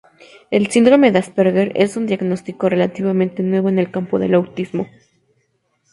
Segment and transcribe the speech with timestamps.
[0.49, 4.87] El síndrome de Asperger es un diagnóstico relativamente nuevo en el campo del autismo.